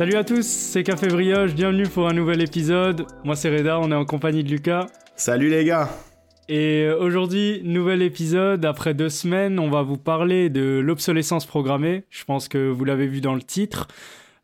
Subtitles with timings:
[0.00, 3.04] Salut à tous, c'est Café Brioche, bienvenue pour un nouvel épisode.
[3.22, 4.86] Moi c'est Reda, on est en compagnie de Lucas.
[5.14, 5.90] Salut les gars
[6.48, 12.04] Et aujourd'hui, nouvel épisode, après deux semaines, on va vous parler de l'obsolescence programmée.
[12.08, 13.88] Je pense que vous l'avez vu dans le titre.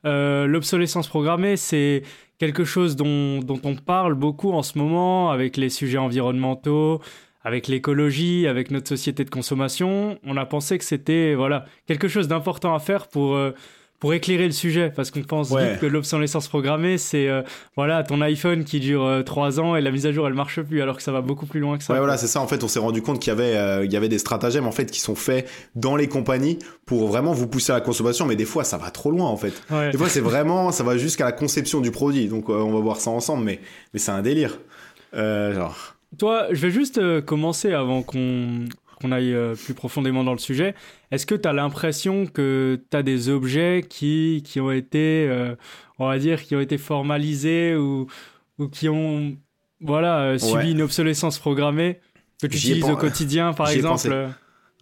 [0.05, 2.03] Euh, l'obsolescence programmée, c'est
[2.37, 7.01] quelque chose dont, dont on parle beaucoup en ce moment avec les sujets environnementaux,
[7.43, 10.19] avec l'écologie, avec notre société de consommation.
[10.23, 13.37] On a pensé que c'était voilà quelque chose d'important à faire pour...
[13.37, 13.53] euh,
[13.99, 15.71] pour éclairer le sujet, parce qu'on pense Ouais.
[15.73, 17.43] vite que l'obsolescence programmée, c'est euh,
[17.77, 20.83] voilà ton iPhone qui dure 3 ans et la mise à jour elle marche plus,
[20.83, 21.93] alors que ça va beaucoup plus loin que ça.
[21.95, 23.93] Ouais voilà c'est ça en fait on s'est rendu compte qu'il y avait euh, il
[23.93, 27.47] y avait des stratagèmes en fait qui sont faits dans les compagnies pour vraiment vous
[27.47, 29.55] pousser à la consommation mais des fois ça va trop loin en fait.
[29.71, 29.91] Ouais.
[29.91, 32.81] Des fois c'est vraiment ça va jusqu'à la conception du produit donc euh, on va
[32.81, 33.61] voir ça ensemble mais
[33.95, 34.59] mais c'est un délire.
[35.15, 38.65] Euh, genre Toi, je vais juste euh, commencer avant qu'on
[39.01, 40.75] qu'on aille euh, plus profondément dans le sujet.
[41.11, 45.55] Est-ce que tu as l'impression que tu as des objets qui, qui ont été, euh,
[45.99, 48.07] on va dire, qui ont été formalisés ou,
[48.59, 49.37] ou qui ont
[49.81, 50.71] voilà, euh, subi Ouais.
[50.71, 52.01] une obsolescence programmée
[52.41, 54.29] que tu utilises au quotidien, par exemple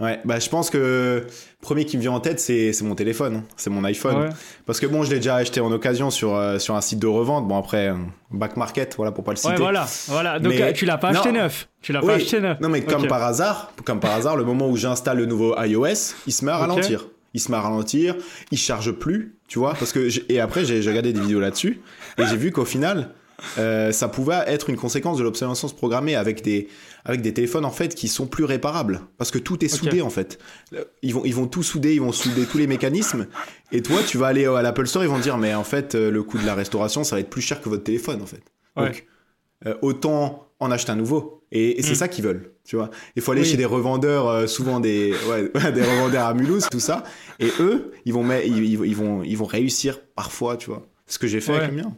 [0.00, 1.26] Ouais, bah je pense que le
[1.60, 3.44] premier qui me vient en tête c'est mon téléphone, hein.
[3.56, 4.16] c'est mon iPhone.
[4.22, 4.28] ouais.
[4.66, 7.06] Parce que bon, je l'ai déjà acheté en occasion sur euh, sur un site de
[7.06, 7.46] revente.
[7.46, 7.94] Bon après euh,
[8.32, 9.52] back market, voilà pour pas le citer.
[9.52, 10.40] Ouais, voilà, voilà.
[10.40, 11.42] Donc Mais- euh, tu l'as pas acheté Non.
[11.42, 11.68] neuf.
[11.80, 12.06] Tu l'as Oui.
[12.08, 12.58] pas acheté neuf.
[12.60, 16.14] Non mais comme par hasard, comme par hasard, le moment où j'installe le nouveau iOS,
[16.26, 17.06] il se met à ralentir.
[17.32, 18.16] Il se met à ralentir,
[18.52, 21.80] il charge plus, tu vois, parce que et après j'ai regardé des vidéos là-dessus
[22.18, 23.10] et j'ai vu qu'au final
[23.58, 26.68] euh, ça pouvait être une conséquence de l'obsolescence programmée avec des
[27.04, 30.10] avec des téléphones en fait qui sont plus réparables parce que tout est soudé en
[30.10, 30.38] fait.
[31.02, 33.26] Ils vont ils vont tout souder, ils vont souder tous les mécanismes
[33.72, 35.94] et toi tu vas aller à l'Apple Store, ils vont te dire mais en fait
[35.94, 38.26] euh, le coût de la restauration ça va être plus cher que votre téléphone en
[38.26, 38.42] fait.
[38.76, 38.86] Ouais.
[38.86, 39.06] Donc
[39.66, 41.42] euh, autant en acheter un nouveau.
[41.52, 41.96] Et, et c'est Mm.
[41.96, 42.90] ça qu'ils veulent, tu vois.
[43.16, 43.46] Il faut aller Oui.
[43.46, 47.04] chez des revendeurs, euh, souvent des, ouais, des revendeurs à Mulhouse, tout ça.
[47.38, 50.86] Et eux, ils vont, ils, ils- ils vont, ils vont réussir parfois, tu vois.
[51.06, 51.58] Ce que j'ai fait Ouais.
[51.58, 51.92] avec le mien.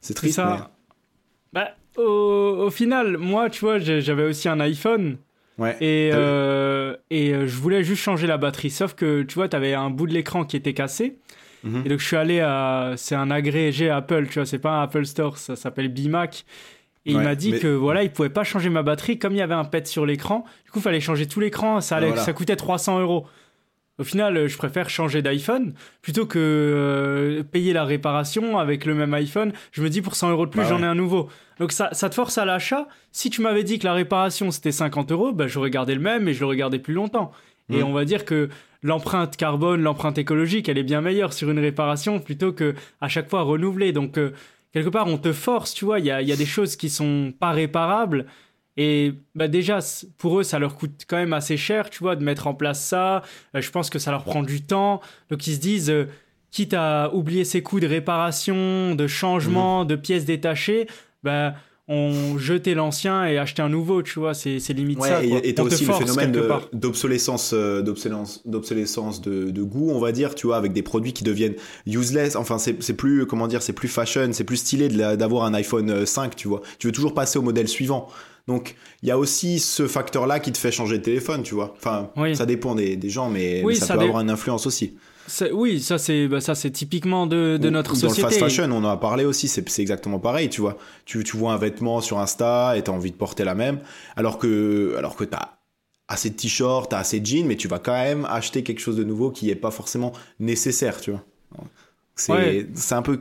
[0.00, 0.70] C'est triste, ça.
[1.52, 2.02] Bah, au,
[2.66, 5.18] au final, moi, tu vois, j'avais aussi un iPhone.
[5.58, 5.76] Ouais.
[5.80, 8.70] Et, euh, et euh, je voulais juste changer la batterie.
[8.70, 11.18] Sauf que, tu vois, tu avais un bout de l'écran qui était cassé.
[11.64, 11.82] Mhm.
[11.84, 12.94] Et donc, je suis allé à.
[12.96, 16.44] C'est un agrégé Apple, tu vois, c'est pas un Apple Store, ça s'appelle BMac.
[17.06, 19.38] Et il m'a dit mais- que voilà, il pouvait pas changer ma batterie comme il
[19.38, 20.44] y avait un pet sur l'écran.
[20.64, 21.80] Du coup, il fallait changer tout l'écran.
[21.80, 22.22] Ça, allait, voilà.
[22.22, 23.26] ça coûtait 300 euros.
[24.00, 28.94] Au final, euh, je préfère changer d'iPhone plutôt que euh, payer la réparation avec le
[28.94, 29.52] même iPhone.
[29.72, 30.82] Je me dis pour 100 euros de plus, Bah j'en ouais.
[30.82, 31.28] ai un nouveau.
[31.58, 32.88] Donc ça, ça te force à l'achat.
[33.12, 36.26] Si tu m'avais dit que la réparation c'était 50 euros, bah, j'aurais gardé le même
[36.28, 37.30] et je l'aurais gardé plus longtemps.
[37.72, 37.86] Et Mm.
[37.86, 38.48] on va dire que
[38.82, 43.28] l'empreinte carbone, l'empreinte écologique, elle est bien meilleure sur une réparation plutôt que à chaque
[43.28, 43.92] fois renouveler.
[43.92, 44.30] Donc euh,
[44.72, 45.98] quelque part, on te force, tu vois.
[45.98, 48.24] Il y a, y a des choses qui sont pas réparables.
[48.76, 49.80] Et bah déjà,
[50.16, 52.82] pour eux, ça leur coûte quand même assez cher, tu vois, de mettre en place
[52.82, 53.22] ça.
[53.54, 55.00] Euh, je pense que ça leur prend du temps.
[55.30, 56.06] Donc ils se disent, euh,
[56.50, 60.86] quitte à oublier ces coûts de réparation, de changement, de pièces détachées,
[61.22, 61.54] bah,
[61.92, 64.32] on jetait l'ancien et achetait un nouveau, tu vois.
[64.32, 65.20] C'est c'est limite Ouais, ça.
[65.26, 65.40] quoi.
[65.42, 66.32] et t'as aussi le phénomène
[66.72, 71.12] d'obsolescence, euh, d'obsolescence, d'obsolescence de, de goût, on va dire, tu vois, avec des produits
[71.12, 71.56] qui deviennent
[71.86, 72.36] useless.
[72.36, 75.90] Enfin, c'est c'est plus, comment dire, c'est plus fashion, c'est plus stylé d'avoir un iPhone
[75.90, 76.62] euh, 5, tu vois.
[76.78, 78.08] Tu veux toujours passer au modèle suivant.
[78.48, 81.74] Donc, il y a aussi ce facteur-là qui te fait changer de téléphone, tu vois.
[81.76, 82.34] Enfin, Oui.
[82.34, 84.94] ça dépend des, des gens, mais, Oui, mais ça, ça peut avoir une influence aussi.
[85.52, 88.22] Oui, ça c'est bah, ça c'est typiquement de, de Ou- notre ou dans société.
[88.22, 90.76] le fast fashion, on en a parlé aussi, c'est exactement pareil, tu vois.
[91.04, 93.80] Tu, tu vois un vêtement sur Insta et t'as envie de porter la même,
[94.16, 95.58] alors que, alors que t'as
[96.08, 98.96] assez de t-shirts, t'as assez de jeans, mais tu vas quand même acheter quelque chose
[98.96, 101.24] de nouveau qui est pas forcément nécessaire, tu vois.
[102.16, 102.66] C'est Ouais.
[102.74, 103.20] c'est un peu.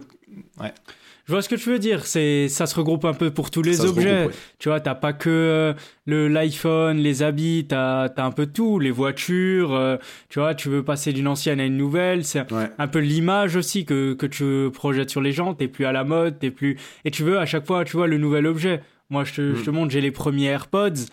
[1.30, 2.08] Je vois ce que tu veux dire.
[2.08, 4.10] C'est ça se regroupe un peu pour tous les ça objets.
[4.22, 4.40] regroupe, ouais.
[4.58, 5.74] Tu vois, t'as pas que euh,
[6.08, 9.72] le l'iPhone, les habits, t'as as un peu tout, les voitures.
[9.74, 9.98] euh,
[10.30, 12.26] tu vois, tu veux passer d'une ancienne à une nouvelle.
[12.26, 12.70] C'est Ouais.
[12.80, 15.54] un peu l'image aussi que, que tu projettes sur les gens.
[15.54, 16.78] T'es plus à la mode, t'es plus.
[17.06, 18.82] Et tu veux à chaque fois, tu vois, le nouvel objet.
[19.12, 19.56] Moi, je te, Mm.
[19.56, 21.06] je te montre, j'ai les premiers AirPods.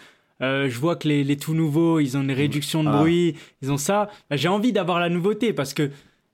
[0.43, 2.99] Euh, je vois que les, les tout nouveaux, ils ont une réduction de Ah.
[3.01, 4.09] bruit, ils ont ça.
[4.31, 5.91] Bah, j'ai envie d'avoir la nouveauté parce que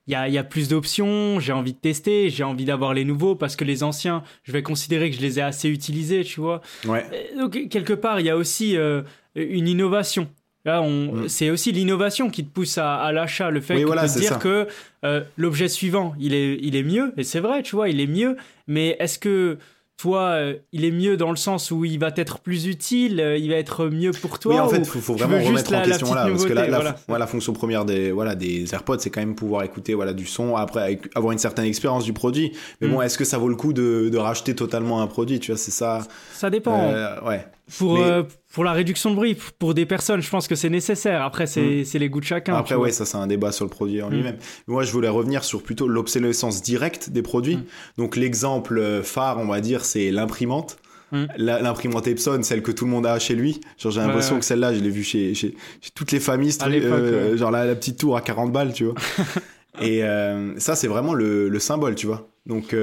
[0.07, 3.05] il y a, y a plus d'options, j'ai envie de tester, j'ai envie d'avoir les
[3.05, 6.41] nouveaux parce que les anciens, je vais considérer que je les ai assez utilisés, tu
[6.41, 6.61] vois.
[6.87, 7.05] Ouais.
[7.39, 9.03] Donc, quelque part, il y a aussi euh,
[9.37, 10.29] une innovation.
[10.65, 11.29] Là, on, Mm.
[11.29, 14.13] c'est aussi l'innovation qui te pousse à, à l'achat, le fait Oui, que voilà, de
[14.19, 14.37] dire ça.
[14.37, 14.69] que
[15.05, 18.07] euh, l'objet suivant, il est, il est mieux, et c'est vrai, tu vois, il est
[18.07, 18.37] mieux,
[18.69, 19.59] mais est-ce que
[20.03, 23.37] toi, euh, il est mieux dans le sens où il va être plus utile, euh,
[23.39, 25.85] il va être mieux pour toi oui, en fait, il faut, vraiment remettre la- en
[25.85, 29.37] question là, parce que la, la- fonction première des, voilà, des AirPods, c'est quand même
[29.37, 32.51] pouvoir écouter voilà, du son, après avec- avoir une certaine expérience du produit.
[32.81, 32.91] Mais Mm.
[32.91, 35.59] bon, est-ce que ça vaut le coup de, de racheter totalement un produit Tu vois,
[35.59, 36.01] c'est ça.
[36.35, 36.91] Ça dépend.
[36.93, 37.47] Euh, ouais.
[37.79, 38.23] Pour, Mais- euh,
[38.53, 41.23] pour la réduction de bruit, pour des personnes, je pense que c'est nécessaire.
[41.23, 42.55] Après, c'est c'est les goûts de chacun.
[42.55, 42.85] Après, vois.
[42.85, 44.15] ouais, ça, c'est un débat sur le produit en Mm.
[44.15, 44.37] lui-même.
[44.67, 47.57] Moi, je voulais revenir sur plutôt l'obsolescence directe des produits.
[47.57, 47.65] Mm.
[47.99, 50.77] Donc, l'exemple euh, phare, on va dire, c'est l'imprimante.
[51.13, 51.25] Mm.
[51.37, 53.61] L'imprimante Epson, celle que tout le monde a chez lui.
[53.79, 54.41] Genre, j'ai l'impression ouais.
[54.41, 56.53] que celle-là, je l'ai vue chez, chez, chez toutes les familles.
[56.61, 57.37] À euh, ouais.
[57.39, 58.95] Genre, la, la petite tour à 40 balles, tu vois.
[59.81, 62.29] Et euh, ça, c'est vraiment le, le symbole, tu vois.
[62.47, 62.75] Donc,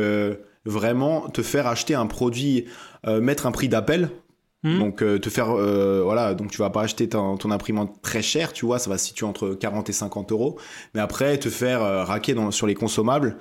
[0.66, 2.66] vraiment, te faire acheter un produit,
[3.08, 4.10] mettre un prix d'appel.
[4.64, 4.80] Hmm.
[4.80, 8.22] Donc, euh, te faire, euh, voilà, donc tu vas pas acheter ton, ton imprimante très
[8.22, 10.60] cher, tu vois, ça va se situer entre 40 et 50 euros.
[10.94, 13.38] Mais après, te faire euh, raquer dans, sur les consommables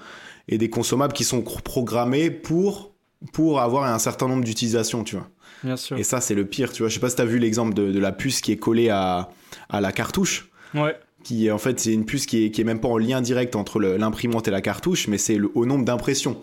[0.47, 2.94] et des consommables qui sont programmés pour,
[3.32, 5.29] pour avoir un certain nombre d'utilisations, tu vois.
[5.65, 5.99] Bien sûr.
[5.99, 6.88] Et ça, c'est le pire, tu vois.
[6.88, 9.29] Je sais pas si t'as vu l'exemple de, de la puce qui est collée à,
[9.69, 10.94] à la cartouche Ouais.
[11.25, 13.56] qui en fait c'est une puce qui est, qui est même pas en lien direct
[13.56, 16.37] entre l'imprimante et la cartouche, mais c'est le, au nombre d'impressions.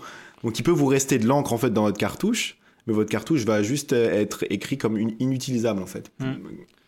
[0.43, 2.57] Donc il peut vous rester de l'encre en fait dans votre cartouche,
[2.87, 6.33] mais votre cartouche va juste euh, être écrit comme une, inutilisable en fait, Mm.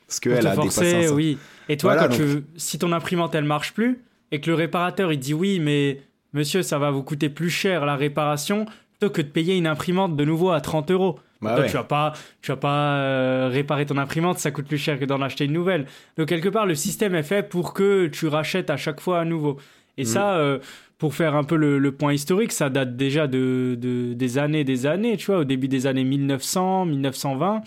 [0.08, 1.38] parce qu'elle a forcer, dépassé oui.
[1.70, 4.00] Et toi, Voilà, quand tu, si ton imprimante elle marche plus
[4.32, 6.02] et que le réparateur il dit oui, mais
[6.34, 8.66] monsieur, ça va vous coûter plus cher la réparation
[9.00, 11.20] plutôt que de payer une imprimante de nouveau à 30 euros.
[11.40, 11.70] Bah Toi, ouais.
[11.70, 15.06] tu vas pas, tu vas pas euh, réparer ton imprimante, ça coûte plus cher que
[15.06, 15.86] d'en acheter une nouvelle.
[16.18, 19.26] Donc quelque part, le système est fait pour que tu rachètes à chaque fois à
[19.26, 19.58] nouveau.
[19.98, 20.08] Et Mhm.
[20.08, 20.60] ça, euh,
[20.98, 24.64] pour faire un peu le, le point historique, ça date déjà de, de- des années,
[24.64, 25.18] des années.
[25.18, 27.62] Tu vois, au début des années 1900, 1920.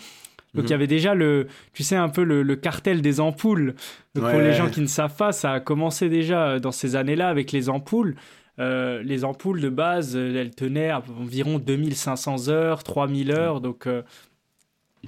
[0.53, 0.67] Donc Mhm.
[0.67, 3.73] il y avait déjà le, tu sais un peu le, le cartel des ampoules.
[4.15, 7.29] Donc pour les gens qui ne savent pas, ça a commencé déjà dans ces années-là
[7.29, 8.15] avec les ampoules.
[8.59, 13.87] Euh, les ampoules de base, euh, elles tenaient à environ 2500 heures, 3000 heures, donc
[13.87, 14.01] euh,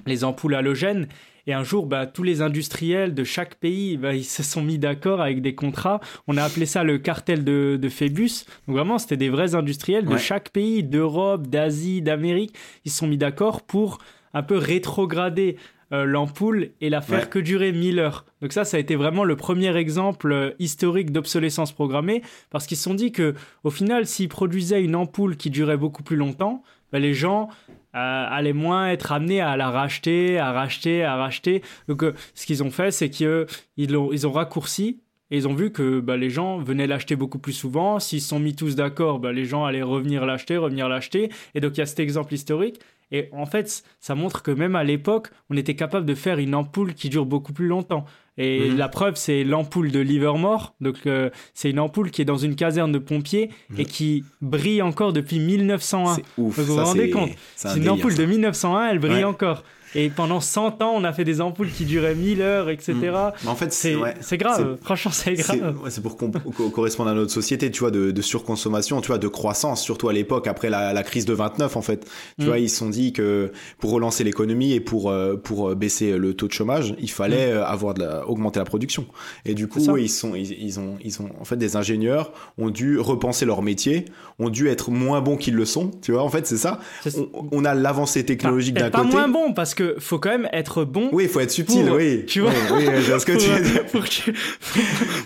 [0.06, 1.08] les ampoules halogènes.
[1.46, 4.78] Et un jour, bah, tous les industriels de chaque pays, bah, ils se sont mis
[4.78, 6.00] d'accord avec des contrats.
[6.26, 8.44] On a appelé ça le cartel de, de Phébus.
[8.66, 10.18] Donc vraiment, c'était des vrais industriels de Ouais.
[10.18, 12.54] chaque pays, d'Europe, d'Asie, d'Amérique.
[12.84, 13.98] Ils se sont mis d'accord pour
[14.32, 15.56] un peu rétrograder
[15.92, 17.28] euh, l'ampoule et la faire Ouais.
[17.28, 18.24] que durer 1000 heures.
[18.40, 22.78] Donc ça, ça a été vraiment le premier exemple euh, historique d'obsolescence programmée parce qu'ils
[22.78, 26.62] se sont dit que au final, s'ils produisaient une ampoule qui durait beaucoup plus longtemps,
[26.92, 27.48] bah, les gens
[27.94, 31.62] euh, allaient moins être amenés à la racheter, à racheter, à racheter.
[31.88, 33.46] Donc euh, ce qu'ils ont fait, c'est qu'ils
[33.76, 35.00] ils ont, ils ont raccourci
[35.30, 37.98] et ils ont vu que bah, les gens venaient l'acheter beaucoup plus souvent.
[37.98, 41.30] S'ils se sont mis tous d'accord, bah, les gens allaient revenir l'acheter, revenir l'acheter.
[41.54, 42.80] Et donc il y a cet exemple historique.
[43.10, 46.54] Et en fait, ça montre que même à l'époque, on était capable de faire une
[46.54, 48.04] ampoule qui dure beaucoup plus longtemps.
[48.36, 48.76] Et Mhm.
[48.78, 50.74] la preuve, c'est l'ampoule de Livermore.
[50.80, 53.84] Donc, euh, c'est une ampoule qui est dans une caserne de pompiers et Mhm.
[53.86, 56.16] qui brille encore depuis 1901.
[56.16, 56.56] C'est ouf.
[56.56, 57.30] Donc, vous vous rendez compte?
[57.54, 58.18] c'est un C'est une délire, ampoule ça.
[58.22, 59.24] de 1901, elle brille Ouais.
[59.24, 59.62] encore.
[59.94, 62.94] Et pendant 100 ans, on a fait des ampoules qui duraient 1000 heures, etc.
[63.02, 65.76] Mais en fait, C'est ouais, grave, franchement, c'est C'est grave.
[65.82, 69.08] ouais, c'est pour qu'on co- correspondre à notre société, tu vois, de, de surconsommation, tu
[69.08, 72.06] vois, de croissance, surtout à l'époque, après la, la crise de 29, en fait.
[72.38, 72.48] Tu Mm.
[72.48, 76.16] vois, ils se sont dit que pour relancer l'économie et pour, euh, pour euh, baisser
[76.18, 79.06] le taux de chômage, il fallait euh, avoir de la, augmenter la production.
[79.44, 79.68] Et du Mm.
[79.68, 83.44] Coup, ils sont, ils, ils ont, ils ont, en fait, des ingénieurs ont dû repenser
[83.46, 84.04] leur métier,
[84.38, 86.80] ont dû être moins bons qu'ils le sont, tu vois, en fait, c'est ça.
[87.16, 89.12] On, on a l'avancée technologique d'un pas côté.
[89.16, 91.96] moins bon, parce que faut quand même être bon Oui, il faut être subtil, Pour-
[91.96, 92.24] oui.
[92.26, 92.50] tu vois.
[92.72, 93.86] Oui, oui, ce que tu veux dire.
[93.86, 94.30] pour que,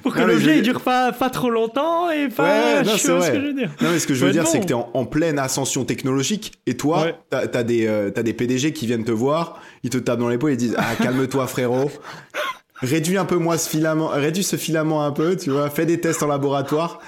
[0.02, 2.42] pour que l'objet je- dure pas, pas trop longtemps et pas.
[2.44, 3.32] Ouais, non, c'est ce vrai.
[3.32, 3.70] que je veux dire.
[3.80, 6.52] Non, mais ce que je veux dire, c'est que t'es en, en pleine ascension technologique
[6.66, 7.14] et toi, Ouais.
[7.30, 10.52] t'as as des, euh, des PDG qui viennent te voir, ils te tapent dans l'épaule
[10.52, 11.90] et disent Ah, calme-toi, frérot.
[12.80, 15.98] Réduis un peu moins ce filament, réduis ce filament un peu, tu vois, fais des
[16.00, 17.00] tests en laboratoire,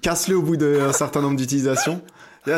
[0.00, 2.00] casse-le au bout d'un certain nombre d'utilisations.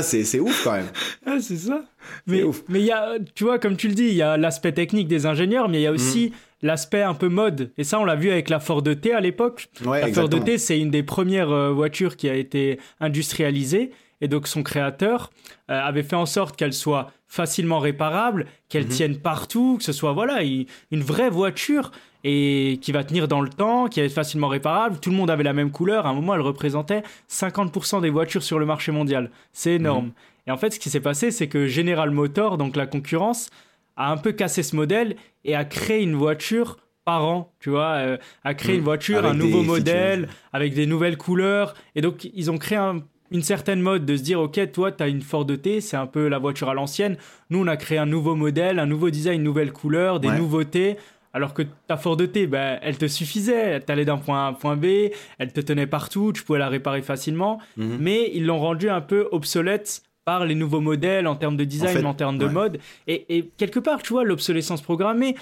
[0.03, 0.87] C'est ouf quand même.
[1.27, 1.83] Ah, c'est ça.
[2.27, 2.63] Mais ouf.
[2.69, 5.09] mais il y a, tu vois, comme tu le dis, il y a l'aspect technique
[5.09, 6.31] des ingénieurs, mais il y a aussi
[6.63, 6.67] Mm.
[6.67, 7.71] l'aspect un peu mode.
[7.79, 9.69] Et ça, on l'a vu avec la Ford T à l'époque.
[9.85, 10.43] Ouais, la Ford exactement.
[10.45, 13.91] T, c'est une des premières euh, voitures qui a été industrialisée.
[14.21, 15.31] Et donc, son créateur
[15.71, 18.89] euh, avait fait en sorte qu'elle soit facilement réparable, qu'elle Mhm.
[18.91, 21.91] tienne partout, que ce soit voilà, une vraie voiture
[22.25, 24.99] et qui va tenir dans le temps, qui est facilement réparable.
[24.99, 26.07] Tout le monde avait la même couleur.
[26.07, 29.31] À un moment, elle représentait 50% des voitures sur le marché mondial.
[29.53, 29.77] C'est Mhm.
[29.81, 30.11] énorme.
[30.47, 33.51] Et en fait, ce qui s'est passé, c'est que General Motors, donc la concurrence,
[33.97, 37.93] a un peu cassé ce modèle et a créé une voiture par an, tu vois,
[37.97, 38.79] euh, a créé Mhm.
[38.79, 39.73] une voiture, Avec un nouveau features.
[39.75, 41.75] modèle, avec des nouvelles couleurs.
[41.95, 43.01] Et donc, ils ont créé un-
[43.31, 46.07] une certaine mode de se dire, OK, toi, tu as une Ford T, c'est un
[46.07, 47.17] peu la voiture à l'ancienne.
[47.51, 50.39] Nous, on a créé un nouveau modèle, un nouveau design, une nouvelle couleur, des Ouais.
[50.39, 50.97] nouveautés.
[51.35, 53.81] Alors que ta Ford T, ben, elle te suffisait.
[53.81, 56.69] T'allais d'un point A à un point B, elle te tenait partout, tu pouvais la
[56.69, 57.59] réparer facilement.
[57.77, 57.99] Mhm.
[58.01, 61.97] Mais ils l'ont rendue un peu obsolète par les nouveaux modèles en termes de design,
[61.99, 62.53] En fait, en termes de ouais.
[62.53, 62.79] mode.
[63.09, 65.35] Et, et quelque part, tu vois, l'obsolescence programmée,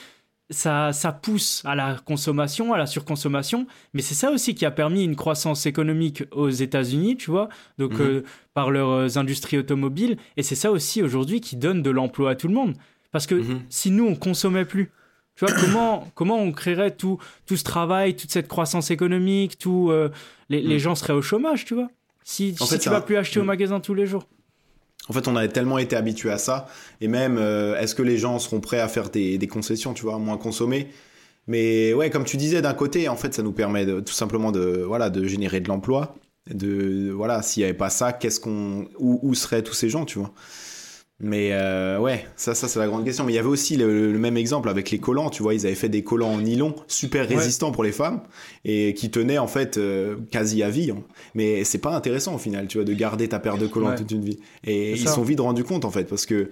[0.51, 3.67] ça, ça pousse à la consommation, à la surconsommation.
[3.95, 7.93] Mais c'est ça aussi qui a permis une croissance économique aux États-Unis, tu vois, donc
[7.93, 8.01] Mhm.
[8.01, 8.23] euh,
[8.55, 10.17] par leurs euh, industries automobiles.
[10.37, 12.75] Et c'est ça aussi aujourd'hui qui donne de l'emploi à tout le monde.
[13.13, 13.61] Parce que Mhm.
[13.69, 14.91] si nous, on consommait plus,
[15.37, 19.89] tu vois, comment, comment on créerait tout, tout ce travail, toute cette croissance économique, tout,
[19.91, 20.11] euh,
[20.49, 20.81] les, les Mhm.
[20.81, 21.89] gens seraient au chômage, tu vois
[22.25, 23.47] Si, En si fait, tu vas plus acheter au Mhm.
[23.49, 24.27] magasin tous les jours.
[25.09, 26.69] En fait, on a tellement été habitué à ça.
[27.01, 30.03] Et même, euh, est-ce que les gens seront prêts à faire des, des concessions, tu
[30.03, 30.89] vois, moins consommer
[31.49, 34.53] Mais ouais, comme tu disais, d'un côté, en fait, ça nous permet de, tout simplement
[34.53, 36.15] de, voilà, de générer de l'emploi.
[36.49, 40.05] De, voilà, s'il n'y avait pas ça, qu'est-ce qu'on, où, où seraient tous ces gens,
[40.05, 40.33] tu vois?
[41.21, 43.25] Mais euh, ouais, ça, ça c'est la grande question.
[43.25, 45.67] Mais il y avait aussi le, le même exemple avec les collants, tu vois, ils
[45.67, 47.37] avaient fait des collants en nylon super Ouais.
[47.37, 48.23] résistants pour les femmes
[48.65, 50.91] et qui tenaient en fait euh, quasi à vie.
[50.91, 51.03] hein.
[51.35, 53.97] Mais c'est pas intéressant au final, tu vois, de garder ta paire de collants Ouais.
[53.97, 54.41] toute une vie.
[54.65, 56.51] Et ils sont vite rendus compte en fait parce que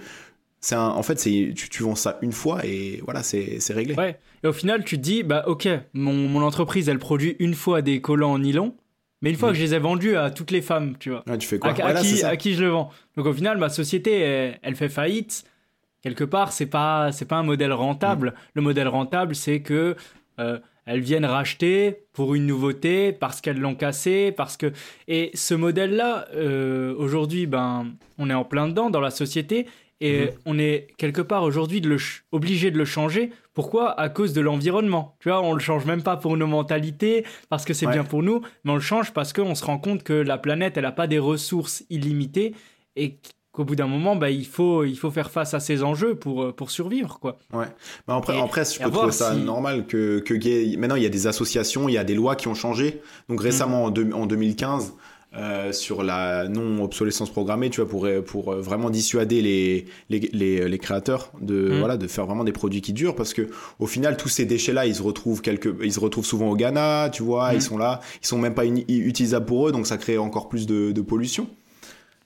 [0.61, 3.73] c'est un, en fait c'est tu, tu vends ça une fois et voilà c'est c'est
[3.73, 3.95] réglé.
[3.97, 4.21] Ouais.
[4.45, 7.83] Et au final, tu te dis, bah ok, mon, mon entreprise, elle produit une fois
[7.83, 8.75] des collants en nylon,
[9.23, 9.55] mais une fois Mhm.
[9.55, 11.23] que je les ai vendus à toutes les femmes, tu vois.
[11.29, 12.91] Ouais, tu fais À, quoi à Voilà, c'est qui, à qui je le vends.
[13.17, 15.45] Donc au final, ma société, elle, elle fait faillite.
[16.03, 18.35] Quelque part, c'est pas, c'est pas un modèle rentable.
[18.55, 19.97] Le modèle rentable, c'est que
[20.39, 24.73] euh, elles viennent racheter pour une nouveauté parce qu'elles l'ont cassé, parce que
[25.09, 29.67] et ce modèle-là, euh, aujourd'hui, ben, on est en plein dedans dans la société
[30.00, 30.30] et Mhm.
[30.47, 31.83] on est quelque part aujourd'hui
[32.33, 33.30] obligé de le changer.
[33.54, 33.99] Pourquoi?
[34.00, 35.16] À cause de l'environnement.
[35.21, 37.92] Tu vois, on le change même pas pour nos mentalités, parce que c'est Ouais.
[37.92, 40.76] bien pour nous, mais on le change parce qu'on se rend compte que la planète,
[40.76, 42.54] elle a pas des ressources illimitées
[42.97, 43.19] et
[43.52, 46.45] qu'au bout d'un moment, bah, il, faut, il faut faire face à ces enjeux pour,
[46.45, 47.19] euh, pour survivre.
[47.21, 47.37] Quoi.
[47.52, 47.66] Ouais.
[48.07, 51.11] En presse, je peux trouver ça si- normal que, que gay- maintenant il y a
[51.11, 53.00] des associations, il y a des lois qui ont changé.
[53.28, 54.95] Donc récemment en, deux- en 2015
[55.37, 60.18] euh, sur la non obsolescence programmée, tu vois, pour pour euh, vraiment dissuader les les,
[60.32, 61.78] les, les créateurs de Mm.
[61.78, 64.72] voilà de faire vraiment des produits qui durent parce que au final tous ces déchets
[64.72, 67.56] là ils se retrouvent quelque ils se retrouvent souvent au Ghana, tu vois, Mm.
[67.56, 70.66] ils sont là, ils sont même pas utilisables pour eux donc ça crée encore plus
[70.66, 71.46] de, de pollution.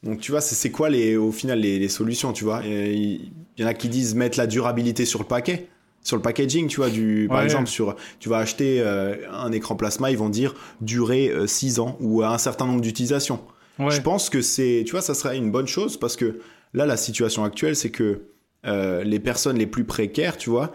[0.02, 2.61] Donc tu vois, c'est quoi les, au final les, les solutions, tu vois?
[2.66, 5.66] Il y en a qui disent mettre la durabilité sur le paquet,
[6.04, 7.44] sur le packaging, tu vois, du, par Ouais.
[7.44, 11.96] exemple, sur, tu vas acheter euh, un écran plasma, ils vont dire durer 6 ans
[12.00, 13.40] ou un certain nombre d'utilisations.
[13.80, 13.90] Ouais.
[13.90, 16.38] Je pense que c'est, tu vois, ça serait une bonne chose parce que
[16.75, 18.20] là, la situation actuelle, c'est que
[18.66, 20.73] euh, les personnes les plus précaires, tu vois,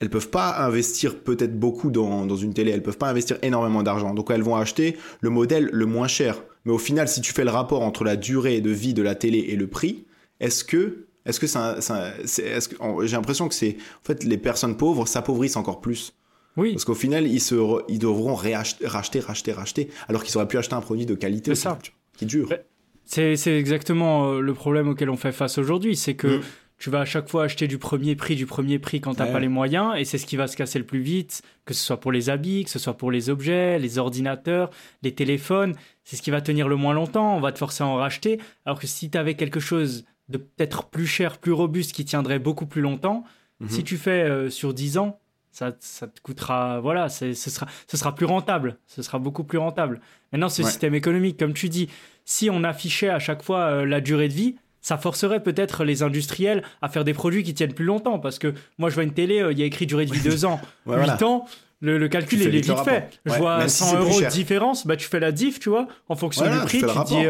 [0.00, 3.82] elles peuvent pas investir peut-être beaucoup dans, dans une télé, elles peuvent pas investir énormément
[3.82, 4.14] d'argent.
[4.14, 6.42] Donc elles vont acheter le modèle le moins cher.
[6.64, 9.14] Mais au final, si tu fais le rapport entre la durée de vie de la
[9.16, 10.04] télé et le prix,
[10.40, 14.24] est-ce que est-ce que ça, ça- c'est- est-ce que j'ai l'impression que c'est en fait
[14.24, 16.14] les personnes pauvres s'appauvrissent encore plus
[16.56, 20.48] Oui, parce qu'au final ils se re- ils devront racheter racheter racheter alors qu'ils auraient
[20.48, 21.78] pu acheter un produit de qualité C'est ça.
[22.16, 22.50] qui dure.
[22.50, 22.64] Ouais.
[23.04, 25.94] c'est c'est exactement euh, le problème auquel on fait face aujourd'hui.
[25.96, 26.42] C'est que Mm.
[26.78, 29.26] tu vas à chaque fois acheter du premier prix, du premier prix quand tu n'as
[29.26, 29.32] Ouais.
[29.32, 31.82] pas les moyens, et c'est ce qui va se casser le plus vite, que ce
[31.84, 34.70] soit pour les habits, que ce soit pour les objets, les ordinateurs,
[35.02, 35.74] les téléphones.
[36.04, 37.36] C'est ce qui va tenir le moins longtemps.
[37.36, 38.38] On va te forcer à en racheter.
[38.64, 42.38] Alors que si tu avais quelque chose de peut-être plus cher, plus robuste, qui tiendrait
[42.38, 43.24] beaucoup plus longtemps,
[43.60, 43.68] Mhm.
[43.68, 45.18] si tu fais euh, sur 10 ans,
[45.50, 48.78] ça, ça te coûtera, voilà, c'est- ce sera, ce sera plus rentable.
[48.86, 50.00] Ce sera beaucoup plus rentable.
[50.32, 50.68] Maintenant, ce Ouais.
[50.68, 51.88] système économique, comme tu dis,
[52.24, 56.02] si on affichait à chaque fois euh, la durée de vie, ça forcerait peut-être les
[56.04, 58.18] industriels à faire des produits qui tiennent plus longtemps.
[58.20, 60.20] Parce que moi, je vois une télé, euh, il y a écrit durée de vie
[60.20, 61.24] 2 ans, Ouais, 8 voilà.
[61.24, 61.46] ans.
[61.80, 63.08] Le, le calcul, il est vite fait.
[63.24, 65.58] Je vois même si 100 c'est plus euros de différence, bah, tu fais la diff,
[65.60, 67.24] tu vois, en fonction Voilà, du prix, tu dis,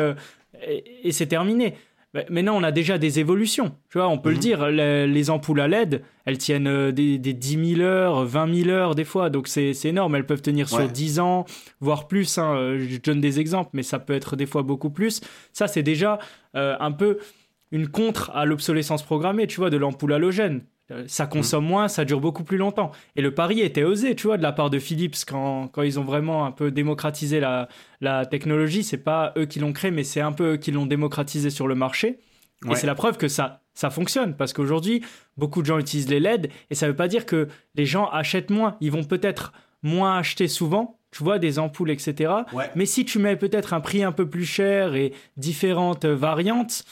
[1.04, 1.76] et c'est terminé.
[2.30, 3.74] Maintenant, on a déjà des évolutions.
[3.90, 4.40] Tu vois, on peut le Mhm.
[4.40, 8.54] dire, les, les ampoules à LED, elles tiennent euh, des, des 10 000 heures, 20
[8.64, 10.14] 000 heures des fois, donc c'est c'est énorme.
[10.14, 10.88] Elles peuvent tenir sur Ouais.
[10.88, 11.44] 10 ans,
[11.80, 12.38] voire plus.
[12.38, 12.54] hein.
[12.56, 15.20] Euh, Je donne des exemples, mais ça peut être des fois beaucoup plus.
[15.52, 16.18] Ça, c'est déjà
[16.56, 17.18] euh, un peu
[17.70, 20.62] une contre à l'obsolescence programmée, tu vois, de l'ampoule halogène.
[20.90, 22.92] Euh, Ça consomme moins, ça dure beaucoup plus longtemps.
[23.16, 25.98] Et le pari était osé, tu vois, de la part de Philips quand, quand ils
[26.00, 27.68] ont vraiment un peu démocratisé la,
[28.00, 28.82] la technologie.
[28.82, 31.68] C'est pas eux qui l'ont créé, mais c'est un peu eux qui l'ont démocratisé sur
[31.68, 32.20] le marché.
[32.68, 34.34] Et c'est la preuve que ça, ça fonctionne.
[34.34, 35.04] Parce qu'aujourd'hui,
[35.36, 38.50] beaucoup de gens utilisent les LED et ça veut pas dire que les gens achètent
[38.50, 38.76] moins.
[38.80, 39.52] Ils vont peut-être
[39.84, 42.32] moins acheter souvent, tu vois, des ampoules, etc.
[42.52, 42.68] Ouais.
[42.74, 46.84] Mais si tu mets peut-être un prix un peu plus cher et différentes variantes,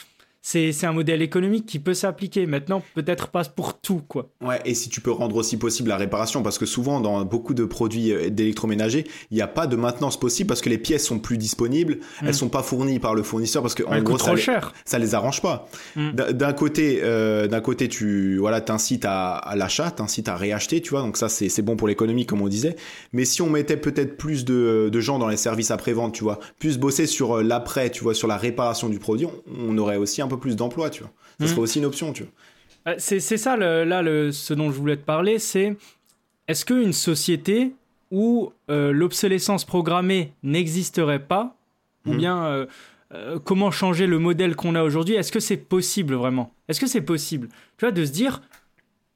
[0.49, 2.47] c'est un modèle économique qui peut s'appliquer.
[2.47, 4.29] Maintenant, peut-être pas pour tout, quoi.
[4.41, 7.53] Ouais, et si tu peux rendre aussi possible la réparation, parce que souvent dans beaucoup
[7.53, 11.05] de produits euh, d'électroménager, il n'y a pas de maintenance possible parce que les pièces
[11.05, 12.27] sont plus disponibles, Mm.
[12.29, 14.73] elles sont pas fournies par le fournisseur parce que en gros ça trop les, cher.
[14.85, 15.69] ça les arrange pas.
[15.97, 16.13] Mm.
[16.13, 20.91] D'un- côté, euh, d'un côté tu voilà t'incites à, à l'achat, t'incites à réacheter, tu
[20.91, 22.77] vois, donc ça c'est bon pour l'économie comme on disait.
[23.13, 26.23] Mais si on mettait peut-être plus de, de gens dans les services après vente, tu
[26.23, 29.79] vois, plus bosser sur euh, l'après, tu vois, sur la réparation du produit, on, on
[29.79, 31.13] aurait aussi un peu plus d'emplois, tu vois.
[31.39, 31.49] Ça Mm.
[31.49, 32.33] serait aussi une option, tu vois.
[32.89, 35.77] Euh, C'est ça, le- là, le, ce dont je voulais te parler, c'est
[36.49, 37.73] est-ce qu'une société
[38.13, 41.57] où euh, l'obsolescence programmée n'existerait pas,
[42.07, 42.17] ou Mhm.
[42.19, 42.67] bien euh,
[43.15, 46.53] euh, comment changer le modèle qu'on a aujourd'hui Est-ce que c'est possible vraiment?
[46.69, 47.49] Est-ce que c'est possible?
[47.79, 48.43] Tu vois, de se dire,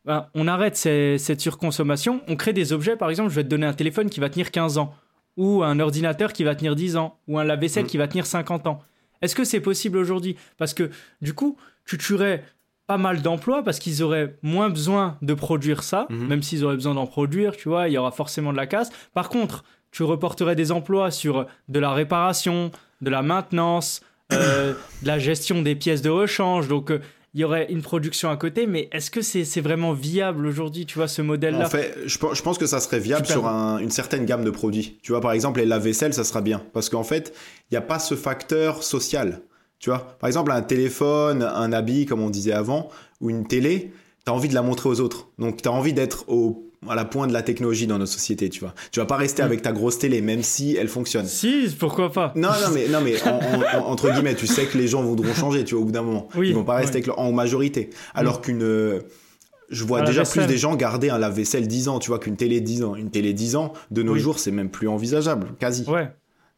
[0.04, 3.66] ben, on arrête cette surconsommation, on crée des objets, par exemple, je vais te donner
[3.66, 4.94] un téléphone qui va tenir 15 ans,
[5.36, 7.88] ou un ordinateur qui va tenir 10 ans, ou un lave-vaisselle mm.
[7.88, 8.82] qui va tenir 50 ans.
[9.22, 10.36] Est-ce que c'est possible aujourd'hui?
[10.58, 12.44] Parce que du coup, tu tuerais
[12.86, 16.26] pas mal d'emplois parce qu'ils auraient moins besoin de produire ça, mm-hmm.
[16.26, 18.90] même s'ils auraient besoin d'en produire, tu vois, il y aura forcément de la casse.
[19.14, 24.00] Par contre, tu reporterais des emplois sur de la réparation, de la maintenance,
[24.32, 26.68] euh, de la gestion des pièces de rechange.
[26.68, 27.00] Donc, euh,
[27.32, 30.98] il y aurait une production à côté, mais est-ce que c'est vraiment viable aujourd'hui, tu
[30.98, 34.44] vois, ce modèle-là En fait, je, pense que ça serait viable sur une certaine gamme
[34.44, 34.98] de produits.
[35.02, 36.60] Tu vois, par exemple, les lave-vaisselle, ça sera bien.
[36.72, 37.32] Parce qu'en fait,
[37.70, 39.42] il n'y a pas ce facteur social.
[39.78, 42.88] Tu vois, par exemple, un téléphone, un habit, comme on disait avant,
[43.20, 43.92] ou une télé,
[44.24, 45.28] tu as envie de la montrer aux autres.
[45.38, 48.48] Donc, tu as envie d'être au à la pointe de la technologie dans notre société,
[48.48, 48.74] tu vois.
[48.90, 51.26] Tu vas pas rester avec ta grosse télé, même si elle fonctionne.
[51.26, 53.16] Si, pourquoi pas Non, non, mais, non, mais
[53.84, 56.28] entre guillemets, tu sais que les gens voudront changer, tu vois, au bout d'un moment.
[56.36, 57.90] Oui, Ils vont pas rester en majorité.
[58.14, 58.42] Alors mm.
[58.42, 58.62] qu'une...
[58.62, 59.00] Euh,
[59.68, 62.60] je vois déjà plus des gens garder un lave-vaisselle 10 ans, tu vois, qu'une télé
[62.60, 62.96] 10 ans.
[62.96, 65.84] Une télé 10 ans, de nos jours, c'est même plus envisageable, quasi.
[65.88, 66.10] Ouais.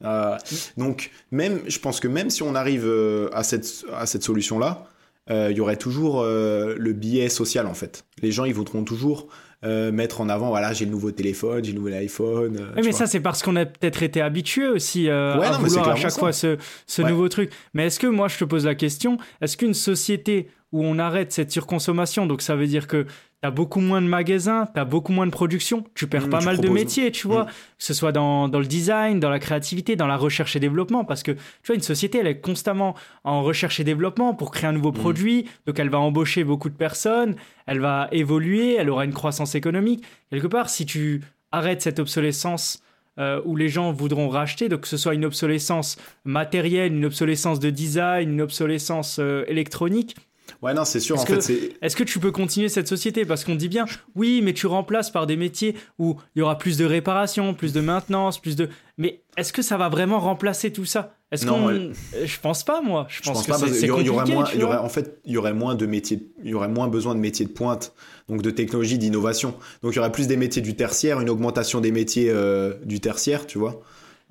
[0.02, 0.36] Euh,
[0.78, 4.86] donc, même, je pense que même si on arrive euh, à cette, à cette solution-là,
[5.30, 8.04] il y aurait toujours le biais social, en fait.
[8.22, 9.28] Les gens, ils voudront toujours
[9.64, 12.56] euh, mettre en avant, voilà, j'ai le nouveau téléphone, j'ai le nouvel iPhone.
[12.58, 15.90] Euh, oui, mais ça, c'est parce qu'on a peut-être été habitué aussi euh, à vouloir
[15.90, 17.52] à chaque fois ce, ce nouveau truc.
[17.72, 21.30] Mais est-ce que, moi, je te pose la question, est-ce qu'une société où on arrête
[21.30, 23.06] cette surconsommation, donc ça veut dire que
[23.42, 26.58] T'as beaucoup moins de magasins, t'as beaucoup moins de production, tu perds mmh, pas mal
[26.58, 27.46] de métiers, tu vois, mmh.
[27.46, 31.04] que ce soit dans, dans, le design, dans la créativité, dans la recherche et développement,
[31.04, 32.94] parce que tu vois, une société, elle est constamment
[33.24, 34.94] en recherche et développement pour créer un nouveau mmh.
[34.94, 37.34] produit, donc elle va embaucher beaucoup de personnes,
[37.66, 40.04] elle va évoluer, elle aura une croissance économique.
[40.30, 41.20] Quelque part, si tu
[41.50, 42.80] arrêtes cette obsolescence
[43.18, 47.60] euh, où les gens voudront racheter, donc que ce soit une obsolescence matérielle, une obsolescence
[47.60, 50.16] de design, une obsolescence euh, électronique,
[50.60, 51.16] Ouais, non, c'est sûr.
[51.16, 53.24] Est-ce en que, fait, est-ce que tu peux continuer cette société?
[53.24, 56.58] Parce qu'on dit bien, oui, mais tu remplaces par des métiers où il y aura
[56.58, 58.68] plus de réparation, plus de maintenance, plus de.
[58.98, 61.16] Mais est-ce que ça va vraiment remplacer tout ça?
[61.32, 63.06] Est-ce qu'on Je pense pas, moi.
[63.08, 64.44] Je, pense, que c'est il y, aurait moins.
[64.52, 66.28] Il y aurait, en fait, il y aurait moins de métiers.
[66.44, 67.94] Il y aurait moins besoin de métiers de pointe,
[68.28, 69.54] donc de technologie, d'innovation.
[69.82, 73.00] Donc il y aurait plus des métiers du tertiaire, une augmentation des métiers euh, du
[73.00, 73.80] tertiaire, tu vois.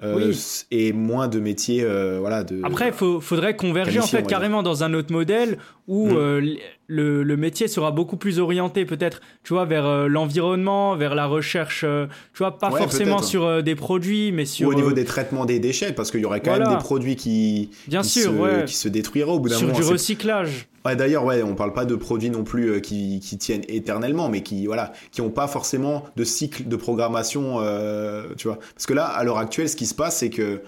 [0.04, 0.34] Euh,
[0.72, 4.84] et moins de métiers euh, voilà de après il faudrait converger en fait carrément dans
[4.84, 6.16] un autre modèle où mm.
[6.16, 6.56] euh,
[6.88, 11.82] le, le, métier sera beaucoup plus orienté peut-être tu vois vers l'environnement vers la recherche
[11.82, 15.60] tu vois pas forcément sur des produits mais sur Ou au niveau des traitements des
[15.60, 18.76] déchets parce qu'il y aurait quand même des produits qui bien qui sûr se, qui
[18.76, 21.86] se détruiraient au bout d'un moment sur du recyclage Ouais, d'ailleurs, ouais, on parle pas
[21.86, 25.48] de produits non plus euh, qui, qui, tiennent éternellement, mais qui, voilà, qui ont pas
[25.48, 28.58] forcément de cycle de programmation, euh, tu vois.
[28.74, 30.64] Parce que là, à l'heure actuelle, ce qui se passe, c'est que,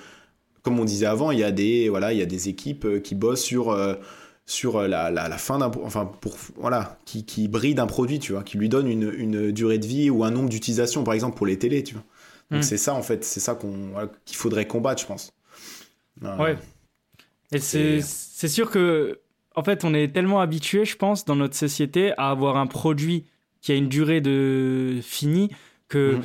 [0.61, 2.99] comme on disait avant, il y a des, voilà, il y a des équipes euh,
[2.99, 3.95] qui bossent sur, euh,
[4.45, 8.33] sur la, la, la fin d'un, enfin, pour, voilà, qui, qui brident un produit, tu
[8.33, 11.37] vois, qui lui donne une, une durée de vie ou un nombre d'utilisations, par exemple,
[11.37, 12.03] pour les télés, tu vois.
[12.51, 12.63] Donc hmm.
[12.63, 13.93] c'est ça, en fait, c'est ça qu'on,
[14.25, 15.33] qu'il faudrait combattre, je pense.
[16.21, 16.57] ouais.
[17.51, 19.19] Et c'est sûr que
[19.55, 23.25] en fait, on est tellement habitué, je pense, dans notre société, à avoir un produit
[23.61, 25.49] qui a une durée de fini
[25.87, 26.23] que, mhm.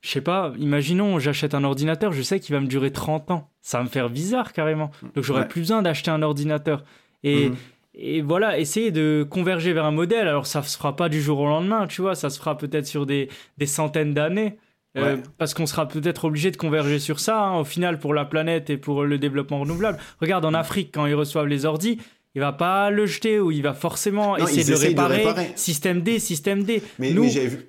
[0.00, 3.50] je sais pas, imaginons, j'achète un ordinateur, je sais qu'il va me durer 30 ans.
[3.62, 4.90] Ça va me faire bizarre carrément.
[5.14, 6.84] Donc, j'aurais plus besoin d'acheter un ordinateur.
[7.22, 7.56] Et, mhm.
[7.94, 10.28] et voilà, essayer de converger vers un modèle.
[10.28, 12.86] Alors, ça se fera pas du jour au lendemain, tu vois, ça se fera peut-être
[12.86, 14.58] sur des, des centaines d'années.
[14.96, 18.24] Euh, parce qu'on sera peut-être obligé de converger sur ça, hein, au final, pour la
[18.24, 19.98] planète et pour le développement renouvelable.
[20.20, 21.98] Regarde, en Afrique, quand ils reçoivent les ordis,
[22.34, 25.52] il va pas le jeter ou il va forcément essayer de le réparer.
[25.54, 26.82] Système D, système D.
[26.98, 27.28] Mais, Nous,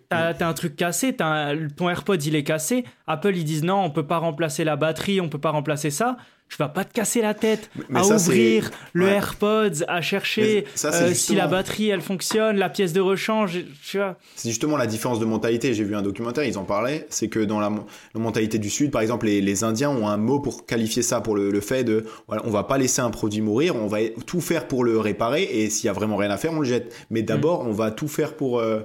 [0.10, 2.84] t'as as un truc cassé, as ton AirPod il est cassé.
[3.06, 6.18] Apple ils disent non, on peut pas remplacer la batterie, on peut pas remplacer ça
[6.50, 11.36] tu vas pas te casser la tête à ouvrir le AirPods, à chercher euh, si
[11.36, 14.18] la batterie elle fonctionne, la pièce de rechange, tu vois.
[14.36, 15.74] C'est justement la différence de mentalité.
[15.74, 17.08] J'ai vu un documentaire, ils en parlaient.
[17.10, 17.72] C'est que dans la,
[18.14, 21.60] mentalité du Sud, par exemple, les, Indiens ont un mot pour qualifier ça, pour le,
[21.62, 24.84] fait de, voilà, on va pas laisser un produit mourir, on va tout faire pour
[24.84, 26.94] le réparer et s'il y a vraiment rien à faire, on le jette.
[27.10, 28.60] Mais d'abord, on va tout faire pour.
[28.60, 28.82] Euh,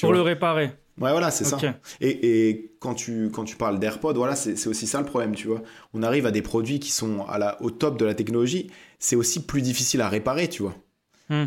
[0.00, 0.72] pour le réparer.
[1.00, 1.58] Ouais, voilà, c'est ça.
[2.00, 5.48] Et, et, quand tu, quand tu parles d'AirPod, voilà, c'est aussi ça le problème, tu
[5.48, 5.62] vois.
[5.92, 9.16] On arrive à des produits qui sont à la, au top de la technologie, c'est
[9.16, 10.74] aussi plus difficile à réparer, tu vois.
[11.30, 11.46] Hmm.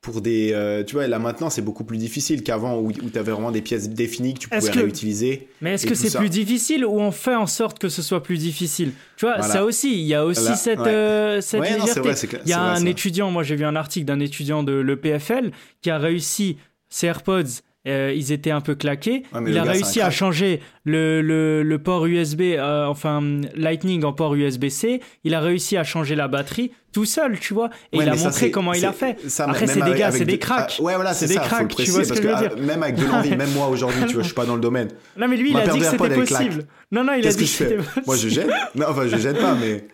[0.00, 3.18] Pour des, euh, tu vois, là maintenant, c'est beaucoup plus difficile qu'avant où, où tu
[3.18, 5.48] avais vraiment des pièces définies que tu pouvais réutiliser.
[5.60, 8.38] Mais est-ce que c'est plus difficile ou on fait en sorte que ce soit plus
[8.38, 12.38] diffile Tu vois, ça aussi, il y a aussi cette, euh, cette légèreté.
[12.44, 15.50] il y a un étudiant, moi j'ai vu un article d'un étudiant de l'EPFL
[15.82, 16.56] qui a réussi
[16.88, 19.22] ses AirPods euh, ils étaient un peu claqués.
[19.32, 23.22] Ouais, il a gars, réussi à changer le, le, le port USB, euh, enfin
[23.54, 25.00] Lightning en port USB-C.
[25.24, 27.68] Il a réussi à changer la batterie tout seul, tu vois.
[27.92, 29.18] Et Ouais, il a ça, montré comment il a fait.
[29.28, 30.76] ça, Après, c'est des gars, c'est de- des cracks.
[30.78, 31.40] Ah, ouais, voilà, C'est des ça.
[31.40, 32.56] cracks, tu vois ce que je veux ah, dire.
[32.56, 34.88] Même avec de l'envie, même moi aujourd'hui, tu vois, je suis pas dans le domaine.
[35.16, 36.64] Non, mais lui, il a dit que c'était possible.
[36.90, 38.02] Non, non, il a dit que c'était possible.
[38.06, 38.50] Moi, je gêne.
[38.74, 39.86] Non, enfin, je gêne pas, mais.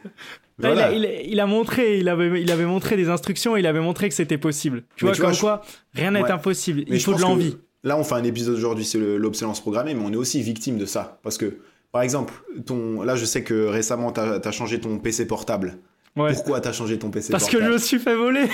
[0.59, 0.87] Il, Voilà.
[0.89, 3.81] a, il a- il a montré, il avait, il avait montré des instructions, il avait
[3.81, 4.85] montré que c'était possible.
[4.97, 5.63] Tu Mais vois, tu vois, je- quoi,
[5.95, 6.31] rien n'est Ouais.
[6.31, 6.85] impossible.
[6.89, 7.57] Mais il faut de l'envie.
[7.85, 10.79] Là, on fait un épisode aujourd'hui, c'est le- l'obsolescence programmée, mais on est aussi victime
[10.79, 11.19] de ça.
[11.23, 11.59] Parce que,
[11.91, 12.33] par exemple,
[12.67, 13.03] ton...
[13.03, 15.79] là, je sais que récemment, tu as, changé ton PC portable.
[16.17, 16.33] Ouais.
[16.33, 18.49] Pourquoi tu as changé ton PC Parce que je me suis fait voler.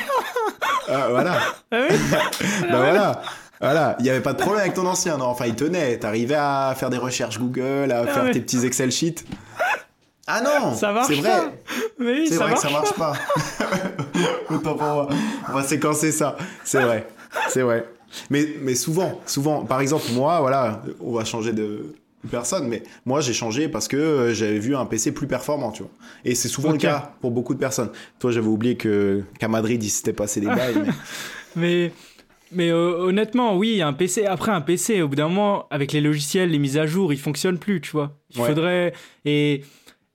[0.89, 1.39] Ah, Voilà.
[1.71, 1.97] Ah oui
[2.71, 3.23] bah voilà.
[3.61, 5.25] Voilà, il n'y avait pas de problème avec ton ancien, non?
[5.27, 5.99] Enfin, il tenait.
[5.99, 8.31] T'arrivais à faire des recherches Google, à faire ouais.
[8.31, 9.25] tes petits Excel sheets.
[10.29, 11.29] Ah non Ça marche C'est vrai.
[11.29, 11.51] pas.
[11.99, 13.13] Mais oui, C'est ça vrai marche que ça marche pas.
[14.51, 15.09] Moi.
[15.49, 16.37] On va séquencer ça.
[16.65, 17.09] C'est vrai.
[17.49, 17.85] C'est vrai.
[18.31, 21.95] Mais, mais souvent, souvent, par exemple, moi, voilà, on va changer de
[22.31, 25.83] personne, mais moi, j'ai changé parce que euh, j'avais vu un PC plus performant, tu
[25.83, 25.93] vois.
[26.25, 27.91] Et c'est souvent le cas pour beaucoup de personnes.
[28.19, 30.75] Toi, j'avais oublié que qu'à Madrid, il s'était passé des bails.
[30.85, 30.93] mais-
[31.57, 31.93] Mais,
[32.53, 34.25] mais euh, honnêtement, oui, un PC.
[34.27, 37.19] Après, un PC, au bout d'un moment, avec les logiciels, les mises à jour, il
[37.19, 38.17] fonctionne plus, tu vois.
[38.35, 38.49] Il Ouais.
[38.49, 38.93] faudrait.
[39.25, 39.63] Et,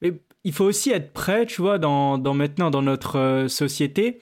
[0.02, 4.20] et il faut aussi être prêt, tu vois, dans, dans maintenant, dans notre euh, société,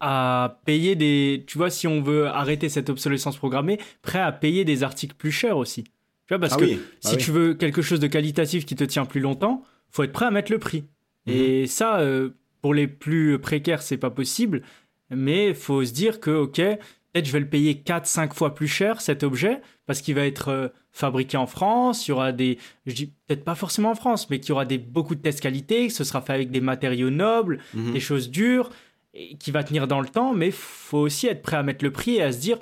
[0.00, 1.44] à payer des.
[1.46, 5.32] Tu vois, si on veut arrêter cette obsolescence programmée, prêt à payer des articles plus
[5.32, 5.84] chers aussi.
[5.84, 5.90] Tu
[6.34, 7.24] vois, parce Ah que oui, si ah oui.
[7.24, 10.30] tu veux quelque chose de qualitatif qui te tient plus longtemps, faut être prêt à
[10.30, 10.84] mettre le prix.
[11.26, 12.30] Et ça, euh,
[12.62, 14.62] pour les plus précaires, c'est pas possible.
[15.10, 19.00] Mais faut se dire que, ok, peut-être je vais le payer 4-5 fois plus cher
[19.00, 22.06] cet objet parce qu'il va être euh, fabriqué en France.
[22.06, 24.64] Il y aura des, je dis peut-être pas forcément en France, mais qu'il y aura
[24.64, 27.92] des, beaucoup de tests qualité, que ce sera fait avec des matériaux nobles, Mhm.
[27.92, 28.70] des choses dures,
[29.14, 30.34] et qui va tenir dans le temps.
[30.34, 32.58] Mais faut aussi être prêt à mettre le prix et à se dire,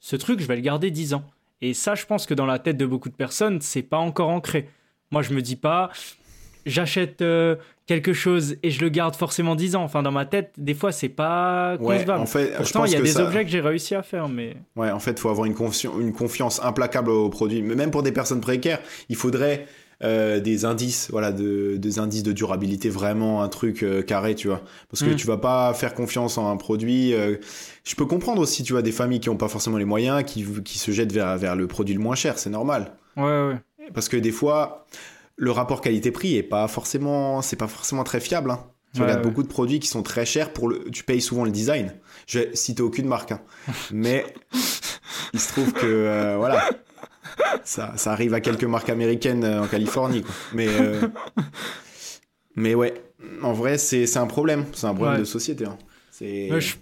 [0.00, 1.24] ce truc, je vais le garder 10 ans.
[1.60, 4.28] Et ça, je pense que dans la tête de beaucoup de personnes, c'est pas encore
[4.28, 4.68] ancré.
[5.10, 5.90] Moi, je me dis pas,
[6.66, 7.56] j'achète euh,
[7.86, 9.82] quelque chose et je le garde forcément 10 ans.
[9.82, 12.20] Enfin, dans ma tête, des fois, c'est pas Ouais, concevable.
[12.22, 14.56] en fait, Pourtant, il y a des ça- objets que j'ai réussi à faire, mais
[14.76, 17.62] Ouais, en fait, il faut avoir une, confi- une confiance implacable au produit.
[17.62, 19.66] Mais même pour des personnes précaires, il faudrait
[20.04, 24.48] euh, des indices, voilà, de, des indices de durabilité, vraiment un truc euh, carré, tu
[24.48, 24.62] vois.
[24.90, 25.16] Parce que Mm.
[25.16, 27.14] tu vas pas faire confiance en un produit.
[27.14, 27.36] euh,
[27.84, 30.44] je peux comprendre aussi, tu vois, des familles qui ont pas forcément les moyens, qui,
[30.64, 32.92] qui se jettent vers, vers le produit le moins cher, c'est normal.
[33.16, 33.56] ouais, ouais.
[33.94, 34.86] Parce que des fois,
[35.36, 38.50] le rapport qualité-prix est pas forcément, c'est pas forcément très fiable.
[38.50, 38.60] Hein.
[38.94, 39.30] Tu Ouais, regardes ouais.
[39.30, 41.94] beaucoup de produits qui sont très chers pour le, tu payes souvent le design.
[42.26, 43.40] Je vais citer aucune marque, hein.
[43.92, 44.24] mais
[45.32, 46.62] il se trouve que euh, voilà,
[47.64, 50.34] ça, ça arrive à quelques marques américaines euh, en Californie, quoi.
[50.54, 51.00] Mais euh,
[52.56, 52.94] mais ouais,
[53.42, 55.20] en vrai, c'est un problème, c'est un problème Ouais.
[55.20, 55.64] de société.
[55.64, 55.76] hein.
[56.20, 56.74] Ouais, je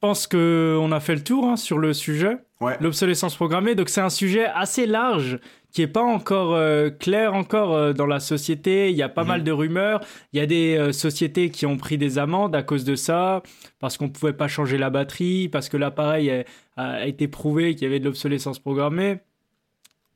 [0.00, 2.76] pense que on a fait le tour hein, sur le sujet, ouais.
[2.80, 3.74] l'obsolescence programmée.
[3.76, 5.38] Donc c'est un sujet assez large
[5.72, 8.90] qui est pas encore euh, clair encore euh, dans la société.
[8.90, 9.28] Il y a pas Mhm.
[9.28, 10.00] mal de rumeurs.
[10.32, 13.42] Il y a des euh, sociétés qui ont pris des amendes à cause de ça,
[13.78, 16.44] parce qu'on pouvait pas changer la batterie, parce que l'appareil a,
[16.76, 19.18] a été prouvé qu'il y avait de l'obsolescence programmée.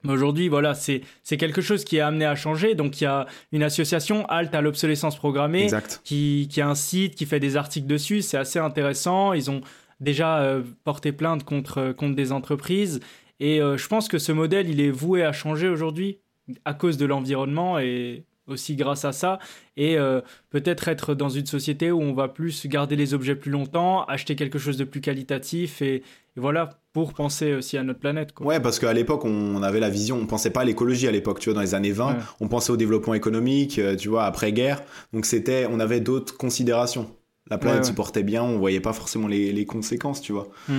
[0.05, 2.75] Mais aujourd'hui, voilà, c'est c'est quelque chose qui est amené à changer.
[2.75, 6.01] Donc il y a une association halte à l'obsolescence programmée Exact.
[6.05, 8.23] qui, qui a un site, qui fait des articles dessus.
[8.23, 9.33] C'est assez intéressant.
[9.33, 9.61] Ils ont
[10.01, 13.01] déjà euh, porté plainte contre, contre des entreprises.
[13.41, 16.19] Et euh, je pense que ce modèle, il est voué à changer aujourd'hui
[16.65, 19.39] à cause de l'environnement et aussi grâce à ça.
[19.77, 23.51] Et euh, peut-être être dans une société où on va plus garder les objets plus
[23.51, 26.03] longtemps, acheter quelque chose de plus qualitatif et, et
[26.37, 26.71] voilà,
[27.05, 28.33] pour penser aussi à notre planète.
[28.33, 28.47] Quoi.
[28.47, 31.41] Ouais, parce qu'à l'époque, on avait la vision, on pensait pas à l'écologie à l'époque,
[31.41, 32.15] tu vois, dans les années 20, Ouais.
[32.41, 34.83] on pensait au développement économique, euh, tu vois, après-guerre.
[35.13, 37.11] Donc c'était, on avait d'autres considérations.
[37.51, 37.91] La planète Ouais, ouais.
[37.91, 40.49] se portait bien, on voyait pas forcément les, les conséquences, tu vois.
[40.69, 40.73] Mm.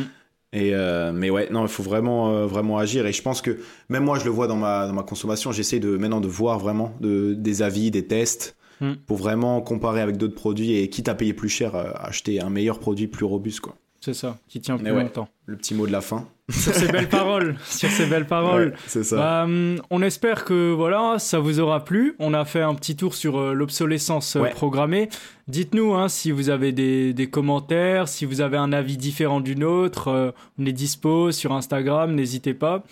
[0.54, 3.06] Et euh, mais ouais, non, il faut vraiment, euh, vraiment agir.
[3.06, 3.58] Et je pense que
[3.90, 6.58] même moi, je le vois dans ma, dans ma consommation, j'essaie de maintenant de voir
[6.60, 8.94] vraiment de, des avis, des tests, Mm.
[9.08, 12.50] pour vraiment comparer avec d'autres produits et quitte à payer plus cher, euh, acheter un
[12.50, 13.76] meilleur produit plus robuste, quoi.
[14.02, 15.04] C'est ça, qui tient plus ouais.
[15.04, 15.28] longtemps.
[15.46, 16.26] Le petit mot de la fin.
[16.50, 18.70] Sur ces belles paroles, sur ces belles paroles.
[18.70, 19.16] Ouais, c'est ça.
[19.18, 22.16] Bah, hum, on espère que voilà, ça vous aura plu.
[22.18, 24.50] On a fait un petit tour sur euh, l'obsolescence euh, Ouais.
[24.52, 25.10] programmée.
[25.48, 29.56] Dites-nous hein, si vous avez des, des commentaires, si vous avez un avis différent du
[29.58, 30.08] nôtre.
[30.08, 32.84] euh, on est dispo sur Instagram, n'hésitez pas.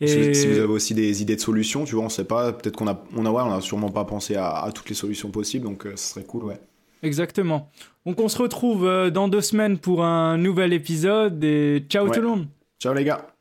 [0.00, 2.24] Et Si, vous, si vous avez aussi des idées de solutions, tu vois, on sait
[2.24, 4.88] pas, peut-être qu'on a, on a, ouais, on a sûrement pas pensé à, à toutes
[4.90, 6.60] les solutions possibles, donc euh, ce serait cool, ouais.
[7.02, 7.70] Exactement.
[8.04, 12.14] Donc on se retrouve euh, dans deux semaines pour un nouvel épisode et ciao Ouais.
[12.14, 12.46] tout le monde.
[12.80, 13.35] Ciao les gars